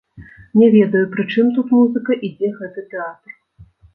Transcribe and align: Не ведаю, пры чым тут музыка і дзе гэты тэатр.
Не 0.59 0.69
ведаю, 0.75 1.01
пры 1.11 1.25
чым 1.35 1.51
тут 1.59 1.67
музыка 1.79 2.17
і 2.29 2.31
дзе 2.39 2.49
гэты 2.61 2.87
тэатр. 2.95 3.31